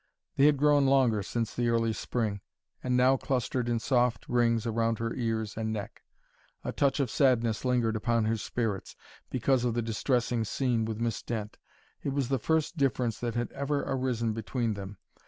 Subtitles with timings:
[0.35, 2.41] They had grown longer since the early Spring,
[2.83, 6.01] and now clustered in soft rings around her ears and neck.
[6.63, 8.95] A touch of sadness lingered upon her spirits,
[9.29, 11.59] because of the distressing scene with Miss Dent.
[12.01, 14.97] It was the first difference that had ever arisen between them.